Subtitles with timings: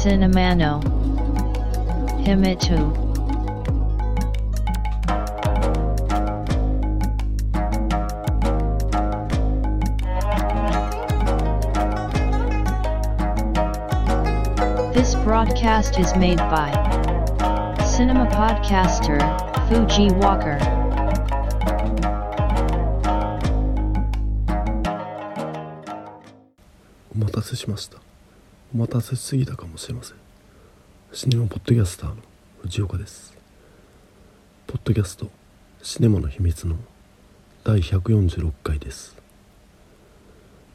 [0.00, 0.80] Cinnamano
[2.24, 3.04] Himitu
[14.94, 16.70] This broadcast is made by
[17.84, 19.20] Cinema Podcaster
[19.68, 20.58] Fuji Walker.
[27.16, 27.98] お待たせしました
[28.73, 30.17] お待たせしすぎたかもしれません。
[31.11, 32.15] シネマポッドキャスターの
[32.61, 33.33] 藤岡です。
[34.65, 35.29] ポッドキャスト
[35.83, 36.77] シネマの秘密の
[37.65, 39.17] 第146回です。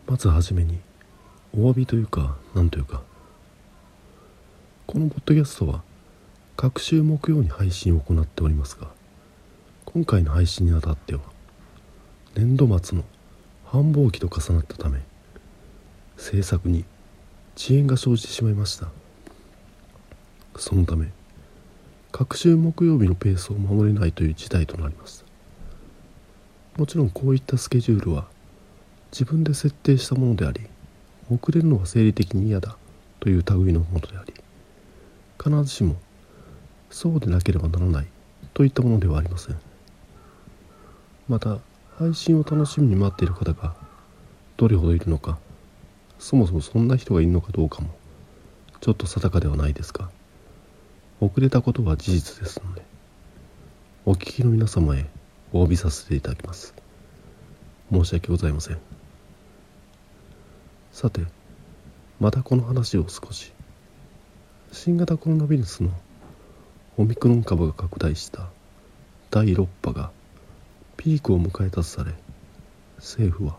[0.07, 0.79] まずはじめに
[1.55, 3.01] お詫びというかなんというか。
[4.87, 5.83] このポッドキャストは
[6.55, 8.89] 各週木曜に配信を行っておりますが
[9.87, 11.23] 今回の配信にあたっては
[12.35, 13.05] 年度末の
[13.65, 15.01] 繁忙期と重なったため
[16.19, 16.85] 制作に
[17.57, 18.89] 遅延が生じてしまいました。
[20.59, 21.09] そのため
[22.13, 25.25] 各週木曜日のペースを守れないという事態となりました
[26.79, 28.27] もちろんこういったスケジュールは
[29.13, 30.63] 自分で設定したものであり
[31.31, 32.77] 遅れるのは生理的に嫌だ
[33.21, 34.35] という類のものであり
[35.43, 35.97] 必ずしも
[36.91, 38.07] そうでなければならない
[38.55, 39.57] といったものではありません。
[41.29, 41.59] また
[41.99, 43.75] 配信を楽しみに待っている方が
[44.57, 45.39] どれほどいるのか
[46.19, 47.91] そもそもそんな人がいるのかどうかも
[48.81, 50.11] ちょっと定かではないですが
[51.21, 52.83] 遅れたことは事実ですので
[54.05, 55.07] お聞きの皆様へ
[55.53, 56.75] お詫びさせていただきます。
[57.91, 58.79] 申し訳ございません。
[60.93, 61.23] さて
[62.21, 63.53] またこの話を少し。
[64.73, 65.91] 新型コロナウイルスの
[66.97, 68.49] オミクロン株が拡大した
[69.31, 70.11] 第6波が
[70.97, 72.13] ピークを迎えたとされ
[72.97, 73.57] 政府は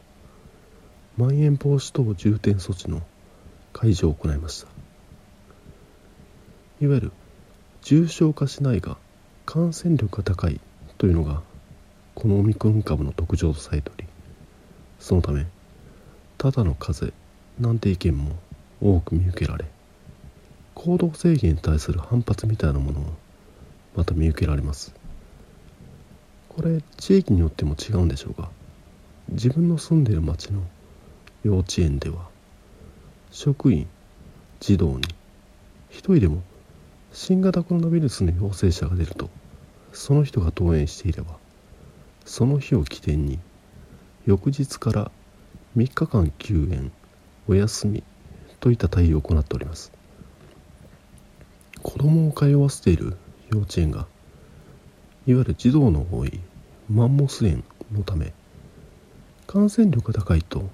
[1.18, 3.02] まん延防止等重点措置の
[3.74, 4.68] 解除を行いました。
[6.80, 7.12] いわゆる
[7.82, 8.98] 重症化しないが
[9.46, 10.60] 感染力が高い
[11.00, 11.42] というのが
[12.14, 14.08] このオミクロン株の特徴とされており
[15.00, 15.48] そのため
[16.38, 17.14] ただの風邪
[17.60, 18.36] なんて意見も
[18.82, 19.66] 多く見受けられ
[20.76, 23.14] 行動制限に対する反発みたいなものも
[23.96, 24.94] また見受けられます。
[26.50, 28.50] これ地域によっても違うんでしょうが
[29.30, 30.62] 自分の住んでいる町の
[31.44, 32.30] 幼稚園では。
[33.32, 33.88] 職員
[34.60, 35.04] 児童に。
[35.90, 36.42] 一人でも
[37.12, 39.30] 新型コロナウイルスの陽性者が出ると
[39.94, 41.38] その人が登園していれば
[42.26, 43.40] その日を起点に
[44.26, 45.12] 翌日から
[45.76, 46.92] 3日間休園
[47.48, 48.04] お休み
[48.60, 49.92] といった対応を行っております。
[51.82, 53.16] 子供を通わせている
[53.50, 54.08] 幼稚園が
[55.26, 56.40] いわゆる児童の多い
[56.90, 58.34] マンモス園のため
[59.46, 60.70] 感染力が高いと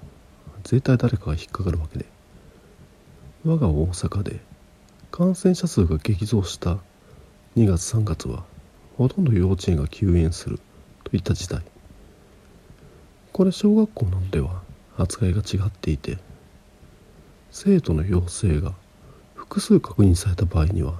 [0.64, 2.06] 絶対誰かが引っかかるわけで。
[3.44, 4.40] 我が大阪で
[5.10, 6.78] 感染者数が激増した
[7.56, 8.42] 2月3月は
[8.96, 10.58] ほとんど幼稚園が休園する
[11.04, 11.60] といった事態
[13.32, 14.62] これ小学校などでは
[14.96, 16.16] 扱いが違っていて
[17.50, 18.72] 生徒の陽性が
[19.34, 20.94] 複数確認された場合には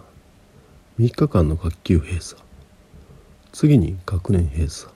[1.00, 2.40] 3日間の学級閉鎖。
[3.50, 4.92] 次に学年閉鎖。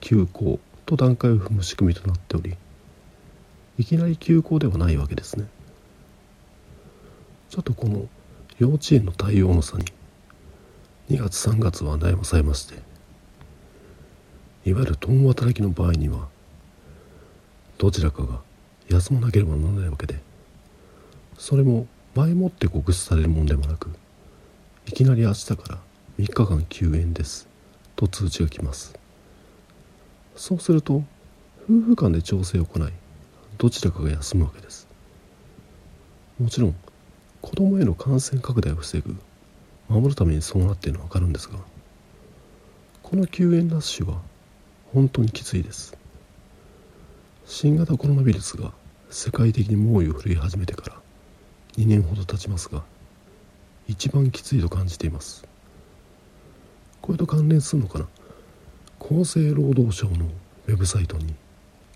[0.00, 2.56] 休校と段階を踏む仕組みとなっており
[3.78, 5.46] いきなり休校ではないわけですね。
[7.48, 8.08] ちょっとこの
[8.58, 9.84] 幼稚園の対応の差に
[11.10, 12.74] 2月3月は悩まされまして
[14.66, 16.28] いわゆる共働きの場合には
[17.78, 18.40] どちらかが
[18.90, 20.16] 休まなければならないわけで
[21.38, 23.90] それも前もって告知されるものでもなく
[24.86, 25.78] いきなり明日から
[26.18, 27.48] 3日間休園です
[27.96, 28.94] と通知が来ます。
[30.36, 31.02] そうすると
[31.64, 32.92] 夫婦間で調整を行い
[33.58, 34.86] どちらかが休むわけです。
[36.40, 36.76] もちろん
[37.42, 39.16] 子供への感染拡大を防ぐ
[39.88, 41.58] 守るためにそうなっているのは分かるんですが
[43.02, 44.20] この休園ラッシュは
[44.92, 45.96] 本当にきついです。
[47.46, 48.72] 新型コロナウイルスが
[49.10, 50.96] 世界的に猛威を振るい始めてから
[51.76, 52.84] 2年ほど経ちますが
[53.88, 55.44] 一番きついと感じています。
[57.00, 58.06] これと関連するのかな？
[59.00, 60.26] 厚生労働省の
[60.66, 61.34] ウェブサイトに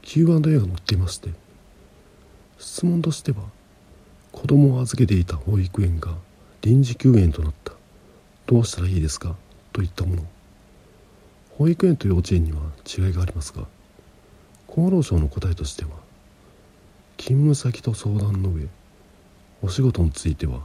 [0.00, 1.31] Q&A が載っていまして
[2.62, 3.38] 質問としては
[4.31, 6.14] 子供を預けていた保育園が
[6.61, 7.73] 臨時休園となった。
[8.47, 9.35] どうしたらいいですか？
[9.73, 10.23] といったもの。
[11.59, 13.67] 保育園と幼稚園には違いがありますが
[14.69, 15.91] 厚労省の答えとしては
[17.19, 18.69] 勤務先と相談の上
[19.61, 20.61] お仕事については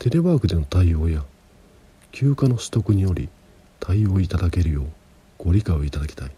[0.00, 1.24] テレワークでの対応や
[2.10, 3.28] 休暇の取得により
[3.78, 4.86] 対応いただけるよう
[5.38, 6.30] ご理解をいただきたい。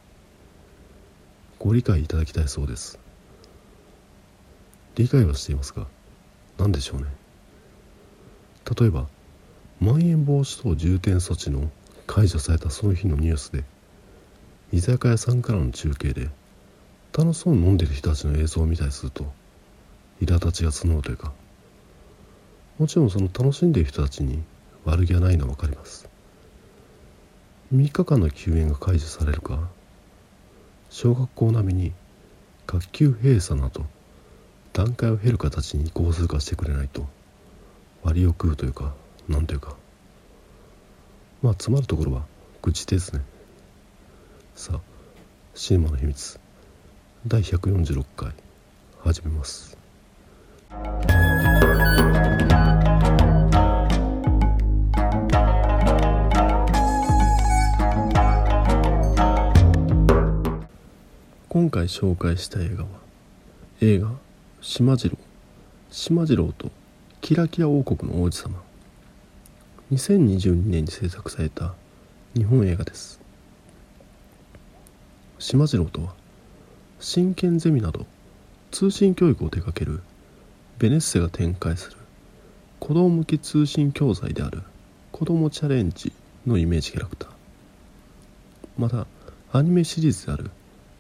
[1.59, 2.99] ご理解いただきたいそうです。
[4.97, 5.87] 理解はしていますが
[6.59, 7.07] 何でしょうね。
[8.79, 9.07] 例えば
[9.81, 11.71] まん延防止等重点措置の
[12.07, 13.65] 解除されたその日のニュースで
[14.73, 16.31] 居酒屋さんからの中継で
[17.17, 19.33] 楽しそうに飲んでる人たちの映像を見たりすると
[20.21, 21.33] 苛立ちが募るというか
[22.79, 24.43] もちろんその楽しんでいる人たちに
[24.85, 26.09] 悪気はないのは分かります。
[27.75, 29.69] 3日間の休園が解除されるか
[30.91, 31.93] 小学校並みに
[32.67, 33.87] 学級閉鎖など
[34.75, 37.07] 段階を経る形に移行するかしてくれないと
[38.03, 38.93] 割を食うというか
[39.29, 39.77] なんというか。
[41.43, 42.23] まあ詰まるところは
[42.61, 43.23] 愚痴ですね。
[44.57, 44.81] さあ
[45.55, 46.41] シネマの秘密。
[47.25, 48.33] 第146回
[48.99, 49.79] 始めます。
[61.49, 62.89] 今回紹介した映画は
[63.81, 64.11] 映画
[64.67, 65.19] 「島次郎。
[65.91, 66.71] 島次郎と
[67.21, 68.63] キラキラ王国の王子様」
[69.93, 71.75] 2022年に制作された
[72.35, 73.21] 日本映画です。
[75.39, 76.15] 島次郎とは
[76.99, 78.07] 真剣ゼミなど
[78.71, 80.01] 通信教育を手掛ける
[80.79, 81.99] ベネッセが展開する
[82.81, 84.63] 子供向き通信教材である
[85.13, 86.11] 子供チャレンジ
[86.47, 87.31] のイメージキャラクター。
[88.79, 89.07] また
[89.53, 90.51] アニメシリーズである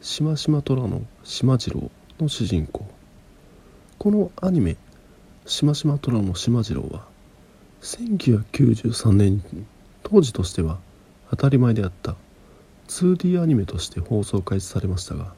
[0.02, 1.90] しましま虎の島次郎
[2.20, 2.93] の主人公。
[3.98, 4.76] このアニメ
[5.46, 7.06] しましま虎の島次郎は
[7.82, 9.42] 1993年
[10.02, 10.78] 当時としては
[11.30, 12.16] 当たり前であった
[12.88, 15.32] 2D アニメとして放送開始されましたが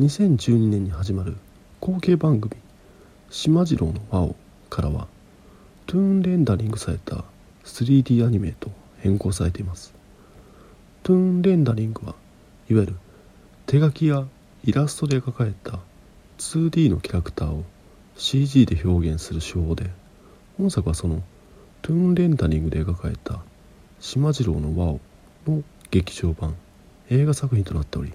[0.00, 1.36] 2012年に始まる
[1.80, 2.56] 後継番組
[3.30, 4.34] 「しまじろうのワオ」
[4.70, 5.06] からは
[5.86, 7.24] トゥーンレンダリングされた
[7.64, 9.92] 3D アニメと変更されています。
[11.02, 12.14] トゥーンレンダリングは
[12.70, 12.96] いわゆる
[13.66, 14.26] 手書きや
[14.64, 15.80] イラストで描かれた
[16.42, 17.64] 2D のキャラクターを
[18.16, 19.88] CG で表現する手法で
[20.58, 21.22] 本作はその
[21.82, 23.40] トゥーンレンダリングで描かれた
[24.00, 25.00] 「しまじろうのワオ」
[25.46, 25.62] の
[25.92, 26.56] 劇場版
[27.08, 28.12] 映画作品となっており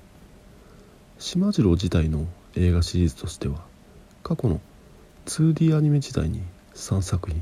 [1.18, 3.66] 島次郎自体の映画シリーズとしては
[4.24, 4.60] 過去の
[5.26, 6.44] 2D アニメ時代に
[6.76, 7.42] 3作品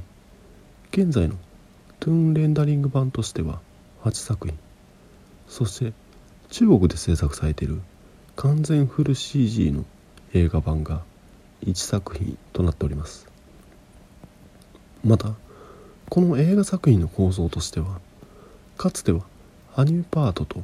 [0.92, 1.36] 現在の
[2.00, 3.60] トゥーンレンダリング版としては
[4.04, 4.58] 8作品
[5.50, 5.94] そして
[6.52, 7.82] 中国で制作されている
[8.36, 9.84] 完全フル CG の
[10.36, 11.02] 映画版が
[11.64, 13.26] 1作品となっております。
[15.04, 15.34] また
[16.10, 18.02] この映画作品の構造としては
[18.76, 19.22] かつては
[19.76, 20.62] アニメパートと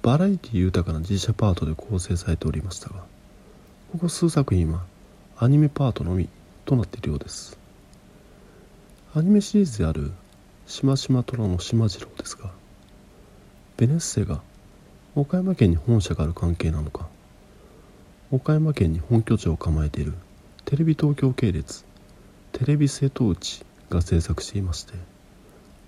[0.00, 3.04] バラエティ豊かな実写パートで構成されておりましたが
[3.92, 4.80] ここ数作品は
[5.36, 6.28] アニメパートのみ
[6.64, 7.58] となっているようです。
[9.14, 10.10] アニメシリーズである
[10.66, 12.50] 「しましま虎のしまじろう」ですが
[13.76, 14.40] ベネッセが
[15.14, 17.08] 岡山県に本社がある関係なのか
[18.34, 20.14] 岡山県に本拠地を構えている
[20.64, 21.84] テレビ東京系列
[22.52, 24.94] テレビ瀬戸内が制作していまして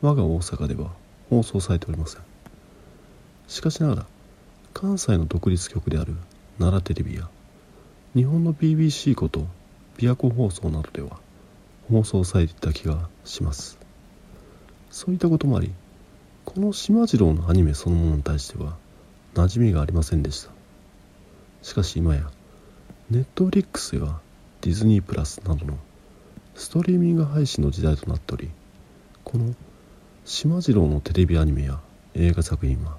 [0.02, 0.90] 我が大阪では
[1.30, 2.20] 放送されておりません。
[3.48, 4.06] しかしながら
[4.74, 6.16] 関西の独立局である
[6.58, 7.30] 奈良テレビや
[8.14, 9.46] 日本の BBC こと
[9.96, 11.18] 琵琶湖放送などでは
[11.88, 13.78] 放送されていた気がします。
[14.90, 15.72] そういったこともあり
[16.44, 18.76] この島次郎のアニメそのものに対しては
[19.32, 20.63] 馴染みがありませんでした。
[21.64, 22.30] しかし今や
[23.10, 24.20] ネットフリックスや
[24.60, 25.78] ディズニープラスなどの
[26.54, 28.50] ストリーミング配信の時代となっており
[29.24, 29.54] この
[30.26, 31.80] 島次郎のテレビアニメや
[32.14, 32.98] 映画作品は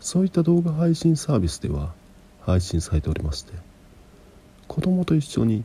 [0.00, 1.94] そういった動画配信サービスでは
[2.40, 3.52] 配信されておりまして
[4.66, 5.64] 子供と一緒に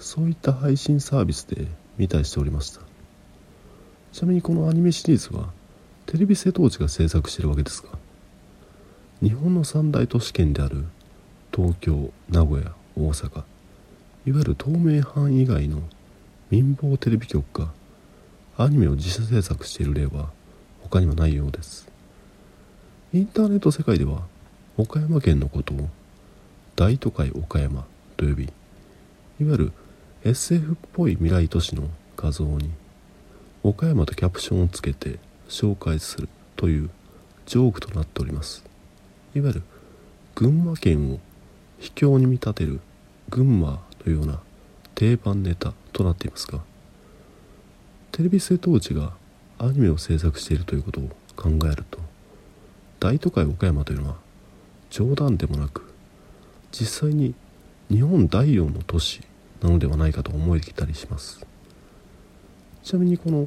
[0.00, 2.80] そういった配信サービスで見たりしておりました。
[4.12, 5.50] ちなみにこのアニメシリーズは
[6.06, 7.90] テレビ瀬戸内が制作しているわけですが
[9.22, 10.84] 日本の三大都市圏である
[11.56, 13.44] 東京名古屋大阪。
[14.26, 15.82] いわゆる東名阪以外の
[16.50, 17.68] 民放テレビ局が
[18.58, 20.30] アニメを自社制作している例は
[20.82, 21.86] 他にはないようです。
[23.12, 24.22] インターネット世界では
[24.76, 25.88] 岡山県のことを
[26.74, 28.46] 大都会岡山と呼びい
[29.44, 29.72] わゆる
[30.24, 31.84] SF っぽい未来都市の
[32.16, 32.72] 画像に
[33.62, 36.90] 岡山とキャプションをつけて紹介するという
[37.46, 38.64] ジョークとなっております。
[39.36, 39.62] いわゆる
[40.34, 41.20] 群馬県を
[41.84, 42.80] 秘境に見立てる
[43.28, 44.40] 群馬のような
[44.94, 46.60] 定番ネタとなっていますが
[48.10, 49.12] テレビ瀬戸内が
[49.58, 51.98] アニメを制作しているということを考えると
[53.00, 54.16] 大都会岡山というのは
[54.88, 55.92] 冗談でもなく
[56.72, 57.34] 実際に
[57.90, 59.20] 日本第4の都市
[59.60, 61.46] なのではないかと思えてきたりします。
[62.82, 63.46] ちなみにこの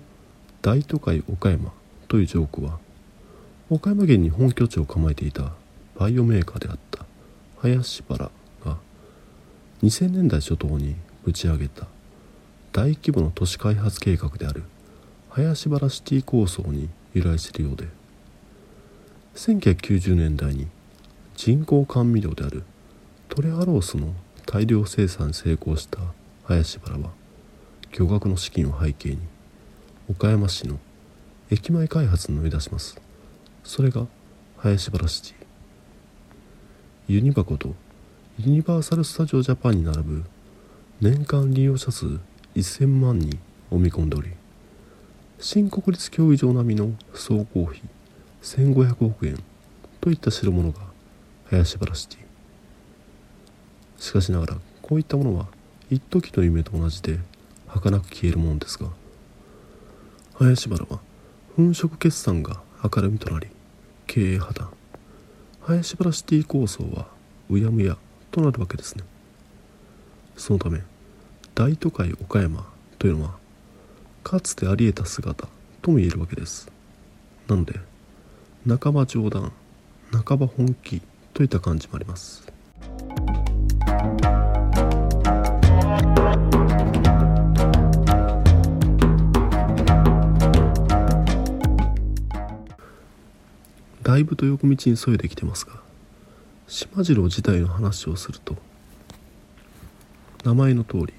[0.62, 1.74] 大都会岡山
[2.08, 2.78] というジョークは
[3.72, 5.54] 岡山県に本拠地を構えていた
[5.98, 7.07] バイオメーカーであった
[7.62, 8.32] 林原
[8.64, 8.78] が
[9.84, 10.96] 2000年代初頭に
[11.26, 11.88] 打ち上げた
[12.72, 14.64] 大規模な都市開発計画である
[15.30, 17.88] 林原シティ構想に由来するようで
[19.36, 20.68] 1990年代に
[21.36, 22.64] 人工甘味料である
[23.30, 24.14] トレアロースの
[24.46, 26.00] 大量生産に成功した
[26.46, 27.10] 林原は
[27.92, 29.20] 巨額の資金を背景に
[30.10, 30.80] 岡山市の
[31.50, 33.00] 駅前開発に乗り出します。
[33.64, 34.08] それが
[34.58, 35.37] 林原シティ
[37.10, 37.74] ユニバコと
[38.38, 40.26] ユニバーサル・スタジオ・ジャパンに並ぶ
[41.00, 42.20] 年間利用者数
[42.54, 43.40] 1000万人
[43.72, 44.32] を見込んでおり
[45.40, 47.82] 新国立競技場並みの総工費
[48.42, 49.42] 1500億円
[50.02, 50.82] といった代物が
[51.46, 52.20] 林原シティ。
[54.04, 55.48] しかしながらこういったものは
[55.90, 57.20] 一時の夢と同じで
[57.68, 58.90] 儚く消えるものですが
[60.34, 61.00] 林原は
[61.56, 63.48] 粉飾決算が明るみとなり
[64.08, 64.77] 経営破綻。
[65.68, 67.08] 林原シティ構想は
[67.50, 67.98] うやむや
[68.32, 69.04] となるわけですね。
[70.38, 70.82] そのため
[71.56, 72.66] 大都会岡山
[72.98, 73.36] というのは
[74.24, 75.50] かつてあり得た姿
[75.82, 76.72] とも言えるわけです。
[77.50, 77.82] なので
[78.66, 79.52] 半ば冗談
[80.26, 81.02] 半ば本気
[81.34, 82.47] といった感じもあります。
[94.08, 95.82] だいぶと横道にそいできてますが
[96.66, 98.56] 島次郎自体の話をすると
[100.46, 101.14] 名前の通り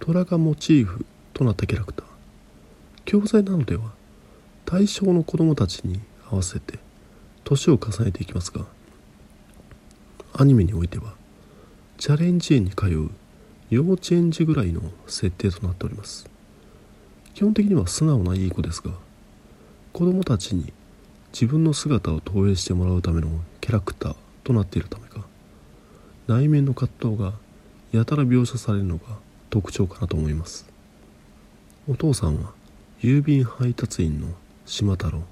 [0.00, 1.04] 虎がモチーフ
[1.34, 2.06] となったキャラクター
[3.04, 3.92] 教材なのでは
[4.64, 6.78] 対象の子供たちに合わせて
[7.44, 8.64] 年を重ねていきますが
[10.32, 11.12] アニメにおいては
[11.98, 13.10] チャレンジ園に通う
[13.68, 16.26] 幼稚園児ぐらいの設定となっております
[17.34, 18.92] 基本的には素直ないい子ですが
[19.92, 20.72] 子供たちに
[21.38, 23.28] 自分の姿を投影してもらうための
[23.60, 25.20] キャラクターとなっているためか。
[26.28, 27.34] 内面の葛藤が
[27.92, 29.04] やたら描写されるのが
[29.50, 30.66] 特徴かなと思います。
[31.86, 32.54] お父さんは
[33.02, 34.28] 郵便配達員の
[34.64, 35.24] 島太郎。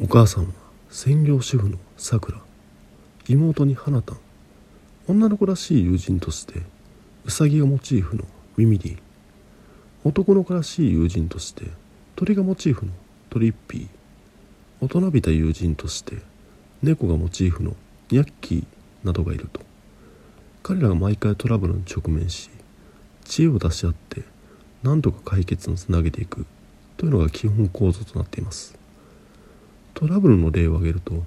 [0.00, 0.50] お母さんは
[0.90, 2.40] 専業主婦のさくら。
[3.28, 4.18] 妹に花たん
[5.06, 6.62] 女の子らしい友人として
[7.24, 8.24] うさぎがモチーフの
[8.56, 8.98] ミミリン
[10.02, 11.66] 男の子らしい友人として
[12.16, 12.92] 鳥がモチーフの
[13.30, 13.97] トリッピー。
[14.80, 16.18] 大人びた友人として
[16.82, 17.74] 猫がモチーフの
[18.10, 18.64] ニャッキー
[19.06, 19.60] などがいると。
[20.62, 22.50] 彼らが毎回トラブルに直面し
[23.24, 24.22] 知恵を出し合って
[24.82, 26.46] 何とか解決につなげていく
[26.96, 28.78] というのが基本構造となっています。
[29.94, 31.24] トラブルの例を挙げると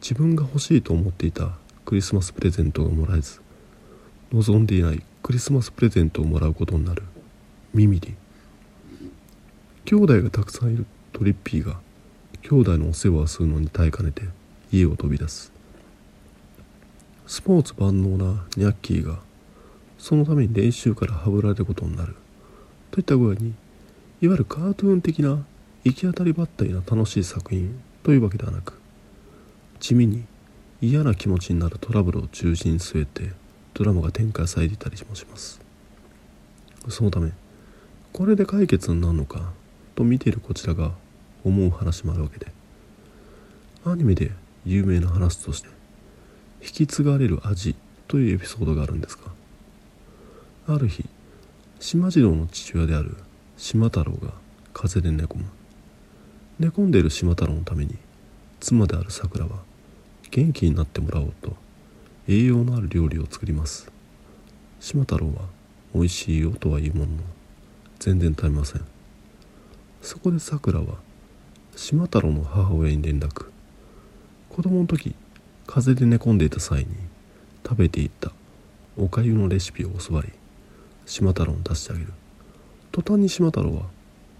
[0.00, 1.50] 自分が欲しいと思っていた
[1.84, 3.40] クリスマスプレゼントがもらえず
[4.32, 7.04] 望んでいないクリスマスプレゼントをもらうことになる
[7.72, 8.16] ミミリ
[9.84, 11.78] 兄弟がたくさんいるトリッピーが
[12.48, 14.22] 兄弟のお世話をするのに耐えかねて
[14.72, 15.52] 家を飛び出す。
[17.26, 19.18] スポーツ万能なニャッキーが
[19.98, 22.16] そのために練習からはぶられることになる。
[22.90, 23.52] といった具合に
[24.22, 25.44] いわゆるカートゥーン的な
[25.84, 28.80] 行き当たりばったりな楽しい作品というわけではなく
[29.78, 30.24] 地味に
[30.80, 33.32] 嫌な気持ちになるトラブルを中心に据えて
[33.74, 35.60] ドラマが展開されていたりもします。
[36.88, 37.30] そのため
[38.14, 39.52] これで解決になるのか
[39.94, 40.92] と見ているこちらが
[41.48, 42.46] 思う話もあるわけで。
[43.84, 44.32] アニメで
[44.66, 45.68] 有名な話として
[46.60, 47.74] 引き継がれる味
[48.06, 51.04] というエピソードがあるんですがある日
[51.80, 53.16] 島次郎の父親である
[53.56, 54.32] 島太郎が
[54.74, 55.44] 風邪で寝込む。
[56.58, 57.96] 寝込んでいる島太郎のために
[58.60, 59.62] 妻であるさくらは
[60.30, 61.56] 元気になってもらおうと
[62.26, 63.90] 栄養のある料理を作ります。
[64.80, 65.46] 島太郎は
[65.94, 67.18] 美味しいよとは言うものの
[67.98, 68.84] 全然食べません。
[70.02, 70.96] そこでさくらは
[71.80, 73.46] 島太郎の母親に連絡。
[74.50, 75.14] 子供の時
[75.64, 76.88] 風邪で寝込んでいた際に
[77.64, 78.32] 食べていた
[78.96, 80.32] おかゆのレシピを教わり
[81.06, 82.12] 島太郎に出してあげる。
[82.90, 83.82] 途端に島太郎は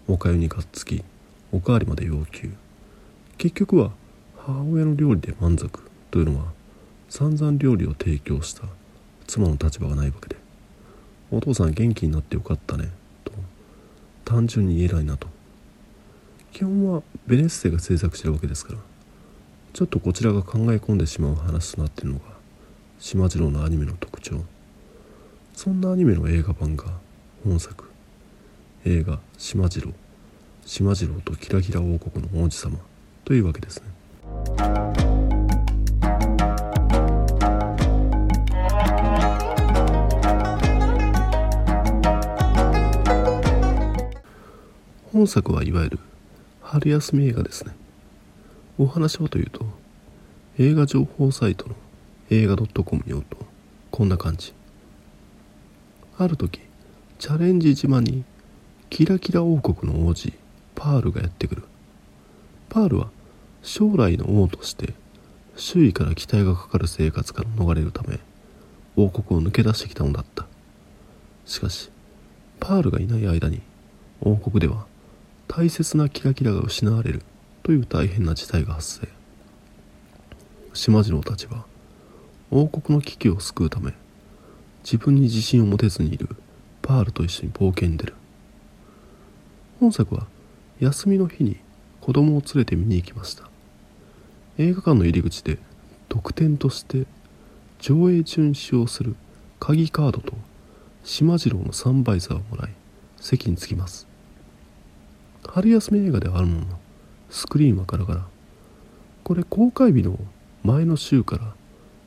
[0.09, 1.04] おかゆにがっつき
[1.52, 2.50] おかわりまで要求。
[3.38, 3.92] 結局は
[4.37, 5.80] 母親の料理で満足。
[6.11, 6.47] というのは
[7.09, 8.64] 散々料理を提供した
[9.28, 10.35] 妻の立場がないわけで。
[11.30, 12.90] お父さん元気になってよかったね
[13.23, 13.33] と
[14.25, 15.38] 単純に言えないなと。
[16.59, 18.81] 基本はベネッセが制作してるわけですから
[19.75, 22.25] ちょっとこちらが考え込んでしまう話となっているのが
[22.99, 24.41] 島次郎のアニメの特徴。
[25.55, 26.87] そんなアニメの映画版が
[27.45, 27.88] 本作
[28.85, 29.93] 映画「島次郎
[30.67, 32.77] 島次郎とキラキラ王国の王子様」
[33.25, 33.85] というわけですね。
[45.12, 45.99] 本作はいわゆる
[46.71, 47.75] 春休み映画ですね。
[48.77, 49.65] お話はというと
[50.59, 51.75] 映画情報サイトの
[52.29, 53.39] 映画 .com によると
[53.91, 54.53] こんな感じ。
[56.19, 56.61] ある時
[57.19, 58.23] チャレンジ島に
[58.91, 60.31] キラキラ王国の王子
[60.75, 61.65] パールがやってくる。
[62.69, 63.09] パールは
[63.63, 64.93] 将来の王として
[65.57, 68.19] 周囲から期待がかかる生活から逃れるため
[68.95, 70.45] 王国を抜け出してきたのだった。
[71.47, 71.91] しかし
[72.61, 73.63] パールがいない間に
[74.21, 74.85] 王国では
[75.49, 77.23] 大切なキラキラが失われる
[77.62, 79.09] という大変な事態が発生。
[80.75, 81.64] 島次郎たちは
[82.50, 83.95] 王国の危機を救うため
[84.85, 86.28] 自分に自信を持てずにいる
[86.83, 88.14] パールと一緒に冒険に出る。
[89.81, 90.26] 本作は
[90.81, 91.57] 休みの日に
[92.00, 93.49] 子供を連れて見に行きました。
[94.59, 95.59] 映画館の入り口で
[96.09, 97.07] 特典として
[97.81, 99.14] 上映中に使用する
[99.61, 100.35] 鍵カードと
[101.05, 102.73] 島次郎のサンバイザーをもらい
[103.17, 104.08] 席に着きます。
[105.50, 106.67] 春休み映画ではあるものの
[107.31, 108.26] スクリーンはガラガラ。
[109.25, 110.19] これ公開日の
[110.62, 111.55] 前の週から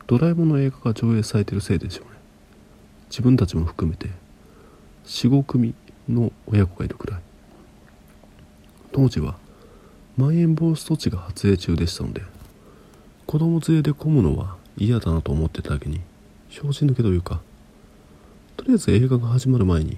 [0.08, 2.12] ドラえもんの映画が上映されてるせいでしょうね。
[3.10, 4.10] 自分たちも含めて
[5.06, 5.74] 45組
[6.08, 7.20] の親子がいるくらい。
[8.92, 9.36] 当時は
[10.18, 12.22] まん延防止措置が発令中でしたので
[13.26, 16.02] 子供連れで混むのは嫌だなと思ってただけに
[16.50, 17.40] 拍子抜けというか
[18.58, 19.98] とりあえず映画が始まる前に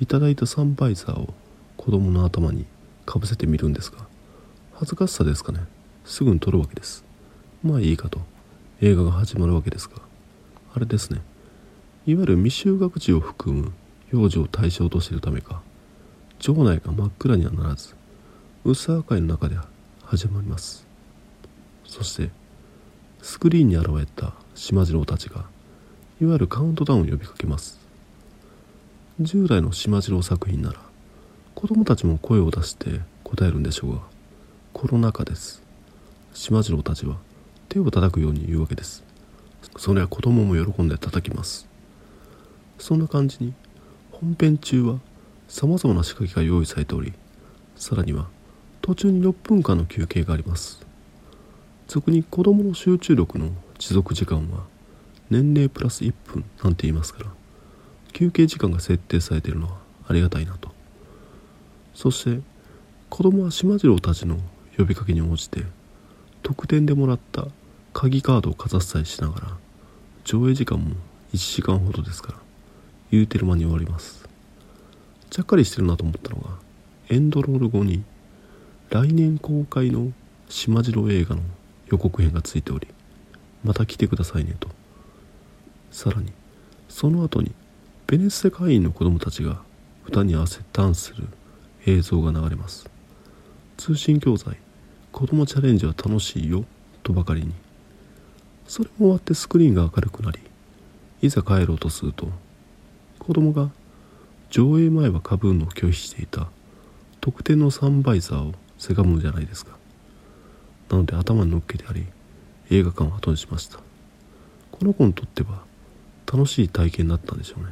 [0.00, 1.32] いただいたサンバイザーを
[1.76, 2.66] 子供の頭に
[3.06, 3.98] かぶせてみるんですが
[4.74, 5.60] 恥ずかしさですかね？
[6.04, 7.04] すぐに撮るわけです。
[7.62, 8.20] まあいいかと。
[8.80, 9.96] 映画が始まるわけですが
[10.74, 11.22] あれですね。
[12.06, 13.72] いわゆる未就学児を含む
[14.10, 15.62] 幼児を対象としているためか。
[16.40, 17.94] 場内が真っ暗にはならず
[18.64, 19.56] 薄明かりの中で
[20.02, 20.86] 始まります。
[21.86, 22.30] そして
[23.22, 25.44] スクリーンに現れた島次郎たちが
[26.20, 27.78] いわゆるカウントダウンを呼びかけます。
[29.20, 30.80] 従来の島次郎作品なら
[31.64, 34.02] 子供たちも声を出して答えるんでしょうが
[34.74, 35.62] コロナ禍です。
[36.34, 37.16] 島次郎たちは
[37.70, 39.02] 手を叩くように言うわけです。
[39.78, 41.66] それは子供も喜んで叩きます。
[42.78, 43.54] そんな感じに
[44.12, 44.98] 本編中は
[45.48, 47.14] 様々な仕掛けが用意されており
[47.76, 48.26] さらには
[48.82, 50.84] 途中に6分間の休憩があります。
[51.88, 53.48] 俗に子供の集中力の
[53.78, 54.64] 持続時間は
[55.30, 57.30] 年齢プラス1分なんて言いますから
[58.12, 60.73] 休憩時間が設定されているのはありがたいなと。
[61.94, 62.40] そして
[63.08, 64.38] 子供は島次郎たちの
[64.76, 65.62] 呼びかけに応じて
[66.42, 67.46] 特典でもらった
[67.92, 69.56] 鍵カードをかざしたりしながら
[70.24, 70.96] 上映時間も
[71.32, 72.38] 1時間ほどですから
[73.10, 74.28] 言うてる間に終わります。
[75.30, 76.50] ちゃっかりしてるなと思ったのが
[77.08, 78.04] エンドロール後に
[78.90, 80.12] 来年公開の
[80.48, 81.42] 島次郎映画の
[81.86, 82.88] 予告編がついており
[83.62, 84.68] また来てくださいねと。
[85.90, 86.32] さらに
[86.88, 87.52] その後に
[88.06, 89.62] ベネッセ会員の子供たちが
[90.06, 91.26] 歌に合わせダンスする
[91.86, 92.88] 映像が流れます。
[93.76, 94.56] 通信教材
[95.12, 96.64] 子供チャレンジは楽しいよ
[97.02, 97.52] とばかりに。
[98.66, 100.40] それも終わってスクリーンが明るくなり
[101.20, 102.28] いざ帰ろうとすると
[103.18, 103.70] 子供が
[104.50, 106.48] 上映前はかぶるのを拒否していた
[107.20, 109.76] 特典のサンバイザーをせがむじゃないですか。
[110.90, 112.06] なので頭に乗っけてあり
[112.70, 113.78] 映画館を後にしました。
[114.70, 115.64] この子にとっては
[116.30, 117.70] 楽しい体験だったんでしょうね。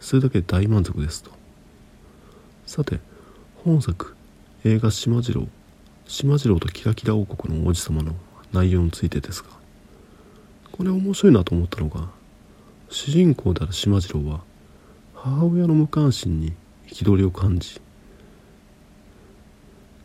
[0.00, 1.41] それだけで大満足ですと。
[2.66, 3.00] さて
[3.64, 4.16] 本作
[4.64, 5.48] 映画島次郎
[6.06, 8.14] 島次郎とキラキラ王国の王子様の
[8.52, 9.48] 内容についてですが
[10.70, 12.08] これ面白いなと思ったのが
[12.88, 14.40] 主人公である島次郎は
[15.14, 16.52] 母親の無関心に
[16.86, 17.80] 憤りを感じ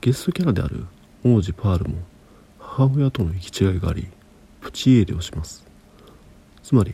[0.02, 0.86] ゲストキャラである
[1.24, 1.98] 王子パールも
[2.60, 4.08] 母親との行き違いがあり
[4.62, 5.66] プチ家出をします。
[6.62, 6.94] つまり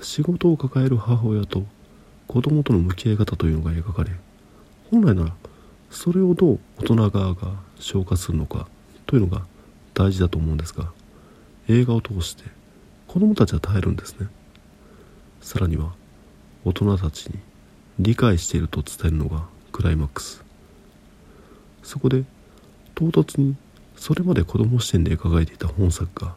[0.00, 1.64] 仕事を抱える母親と
[2.26, 4.10] 子供との向き合い方というのが描かれ
[4.90, 5.34] 本来なら
[5.90, 8.66] それをどう大人側が消化するのか
[9.06, 9.44] というのが
[9.94, 10.92] 大事だと思うんですが
[11.68, 12.44] 映画を通して
[13.06, 14.28] 子供たちは耐えるんですね。
[15.40, 15.94] さらには
[16.64, 17.38] 大人たちに
[17.98, 20.44] 理解していると伝えるのがクライマックス。
[21.82, 22.24] そこで
[22.94, 23.56] 唐突に
[23.96, 26.34] それまで子供視点で描いていた本作が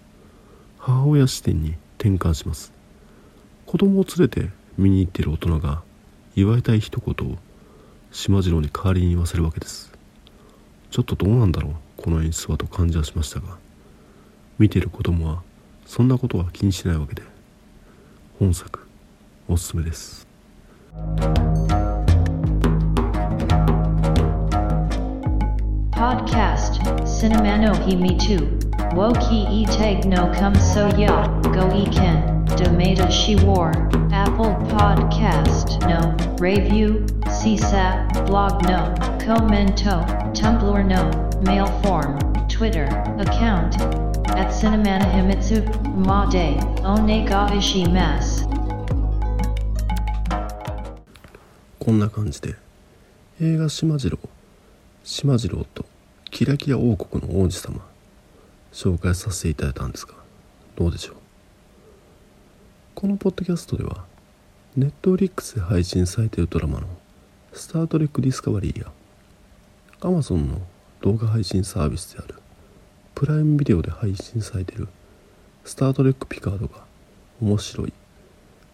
[0.80, 2.72] 母親視点に転換します。
[3.66, 5.84] 子供を連れて見に行っている大人が
[6.36, 7.38] 祝いたい一言を
[8.14, 9.92] 島次郎に代わりに言わせるわけです
[10.92, 13.58] ちょっとどうなんだろうこの演出はと感じはしましたが
[14.60, 15.42] 見ている子供は
[15.88, 17.24] そんなことは気にしないわけで
[18.38, 18.88] 本作
[19.50, 20.28] おすすめです
[25.92, 28.60] Podcast Cinemano He Me Too
[28.94, 33.72] Woki E Tag No Come So Ya Go E Ken Domata She War
[34.12, 37.04] Apple Podcast No Review
[37.44, 39.84] ブログの、コメント、
[40.34, 40.96] タンブラーの、
[41.42, 43.80] メールフォーム、Twitter、アカウント、
[51.80, 52.56] こんな感じで、
[53.42, 54.20] 映画島次郎、
[55.04, 55.84] しまじろうと、
[56.32, 57.82] キラキラ王国の王子様、
[58.72, 60.14] 紹介させていただいたんですが、
[60.78, 61.16] どうでしょう？
[62.96, 64.06] このポッドキャストでは、
[64.78, 66.88] ネットフリックスで配信されているドラマの、
[67.54, 68.92] スター・トレック・ディスカバリー」や
[70.02, 70.62] Amazon の
[71.02, 72.36] 動画配信サービスである
[73.14, 74.88] プライムビデオで配信されている
[75.64, 76.84] 「スター・トレック・ピカード」が
[77.40, 77.94] 面白い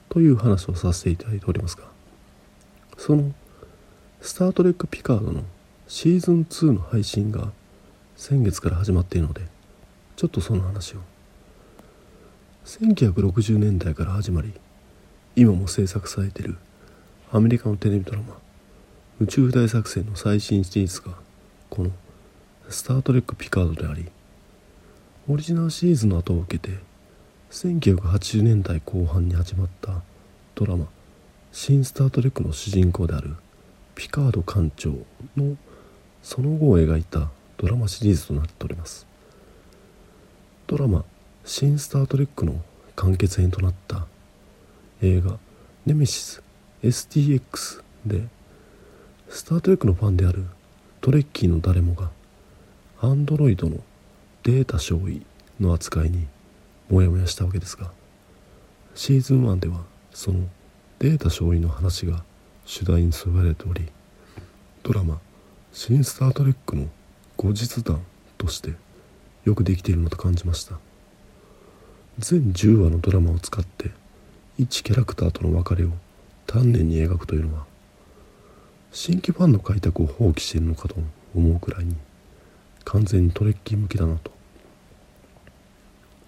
[0.08, 1.84] という話をさせていただいておりますが
[2.98, 3.34] その
[4.22, 5.44] 「スター・トレック・ピカード」の
[5.88, 7.52] シーズン2の配信が
[8.15, 9.42] 先月から始まっているので
[10.15, 11.00] ちょっとその話を。
[12.65, 14.54] 1960年代から始まり
[15.36, 16.58] 今も制作されている
[17.32, 18.38] アメリカのテレビドラマ
[19.21, 21.13] 「宇宙大作戦」の最新シリーズが
[21.69, 21.91] この
[22.69, 24.05] 「スター・トレック・ピカード」であり
[25.27, 26.79] オリジナルシリーズの後を受けて
[27.51, 30.01] 1980年代後半に始まった
[30.55, 30.88] ドラマ
[31.51, 33.36] 「新スター・トレック」の主人公である
[33.93, 34.93] ピカード艦長
[35.36, 35.58] の
[36.23, 39.05] その後を描いたドラマシリーズとなっております。
[40.65, 41.03] ドラマ
[41.43, 42.63] 「新スター・トレック」の
[42.95, 44.08] 完結編となった
[45.01, 45.38] 映画
[45.86, 46.41] 「ネメシス
[46.84, 48.29] STX」で
[49.32, 50.44] スター・トレックのファンである
[51.02, 52.10] トレッキーの誰もが
[53.00, 53.78] アンドロイドの
[54.42, 55.21] データ少佐
[55.60, 56.26] の扱いに
[56.89, 57.92] モヤモヤしたわけですが
[58.96, 60.48] シーズン1ではその
[60.98, 62.24] データ消費の話が
[62.65, 63.88] 主題に添えられており
[64.82, 65.20] ドラマ
[65.72, 66.88] 「新スター・トレック」の
[67.38, 68.02] 後日談
[68.39, 68.74] として
[69.46, 70.80] よくできているなと感じました
[72.18, 73.92] 全10話のドラマを使って
[74.60, 75.89] 1キャラクターとの別れを
[76.48, 77.68] 丹念に描くというのは
[78.91, 80.95] 新規ファンの開拓を放棄しているのかと
[81.36, 81.95] 思うくらいに
[82.86, 84.32] 完全にトレッキー向きだなと。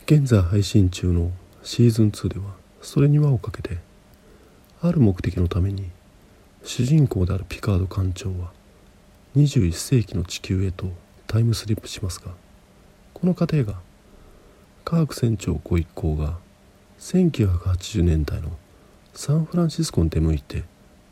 [0.05, 1.31] 現在配信中の
[1.63, 3.77] シーズン2ではそれに輪をかけて
[4.81, 5.89] ある目的のために
[6.63, 8.51] 主人公であるピカード艦長は
[9.37, 10.87] 21世紀の地球へと
[11.27, 12.31] タイムスリップしますが
[13.13, 13.75] この過程が
[14.83, 16.37] 科学船長ご一行が
[16.99, 18.49] 1980年代の
[19.13, 20.63] サンフランシスコに出向いて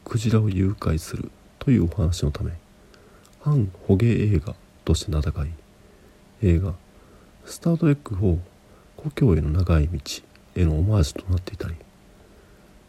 [0.04, 1.32] クジラを誘拐する。
[1.60, 2.52] というお話のため
[3.42, 5.50] 反捕鯨映画として名高い
[6.42, 6.74] 映画
[7.46, 8.40] 「スター・トレック4
[8.98, 10.00] 故郷への長い道」
[10.56, 11.76] へのオマージュとなっていたり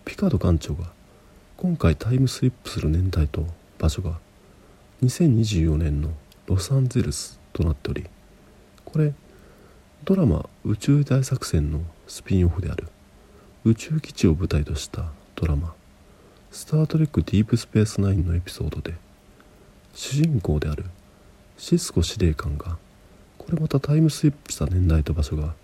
[0.04, 0.92] ピカード艦長が
[1.56, 3.46] 今回タイムスリップする年代と
[3.78, 4.18] 場所が
[5.02, 6.10] 2024年の
[6.46, 8.06] ロサンゼルスとなっており
[8.84, 9.14] これ
[10.04, 12.88] ドラマ「宇宙大作戦」のスピンオフである
[13.64, 15.74] 宇宙基地を舞台としたドラマ
[16.50, 18.94] 「スター・トレック・ディープ・スペース・ナイン」のエピソードで
[19.94, 20.84] 主人公である
[21.56, 22.76] シスコ司令官が
[23.38, 25.54] これまたタイムスリップした年代と場所が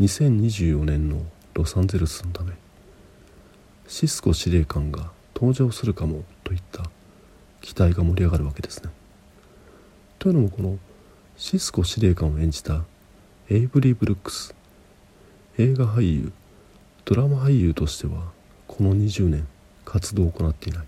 [0.00, 2.52] 2024年のロサンゼルスのため
[3.88, 6.84] シスコ司令官が登場するかもといった
[7.60, 8.90] 期待が盛り上がるわけですね。
[10.20, 10.78] というのもこの
[11.36, 12.84] シスコ司令官を演じた
[13.50, 14.54] エイブリー・ブルックス
[15.58, 16.32] 映画俳優
[17.04, 18.30] ドラマ俳優としては
[18.68, 19.46] この20年
[19.86, 20.86] 活動を行っていない。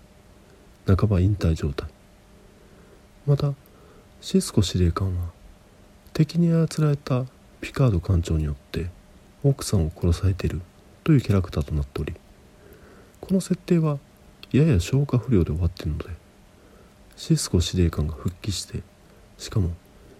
[0.85, 1.89] 半ば引退状態。
[3.25, 3.53] また
[4.21, 5.29] シスコ司令官は
[6.13, 7.25] 敵に操られた
[7.61, 8.89] ピカード艦長によって
[9.43, 10.61] 奥さんを殺されている
[11.03, 12.13] というキャラクターとなっており
[13.21, 13.99] この設定は
[14.51, 16.09] やや消化不良で終わっているので
[17.15, 18.81] シスコ司令官が復帰して
[19.37, 19.69] しかも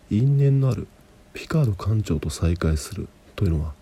[0.10, 0.88] 因縁のある
[1.34, 3.74] ピカード艦長と再会するというのは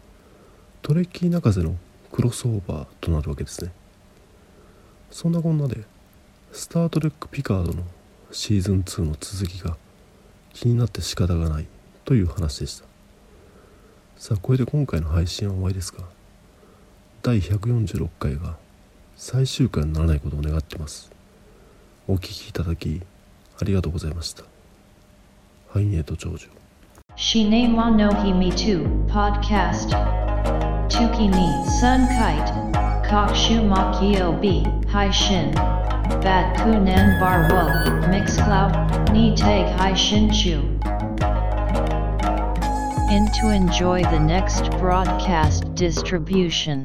[0.82, 1.76] トレッキー泣かせの
[2.12, 3.72] クロスオーバーとなるわけですね。
[5.12, 5.84] そんなこんなで
[6.52, 7.84] 「スター・トレック・ピカード」の
[8.32, 9.78] シーズン2の続きが
[10.54, 11.68] 気になって仕方がない
[12.06, 12.86] という話でした。
[14.18, 16.04] さあこれで今回の配信は終わりですが
[17.22, 18.58] 第146回が
[19.16, 21.12] 最終回にならないことを願ってます。
[22.08, 23.02] お聴きいただき
[23.60, 24.44] ありがとうございました。
[25.70, 26.48] ハイネート長寿。
[27.16, 29.90] Shine wa no hi me too, podcast.
[30.88, 32.67] Tuki ni sun kite.
[33.08, 35.54] Kokshu makio b, hai shin.
[36.24, 37.64] Bat kunan bar wo,
[38.12, 38.74] mixcloud,
[39.14, 40.58] ni tag hai shin chu.
[43.16, 46.80] In to enjoy the next broadcast distribution.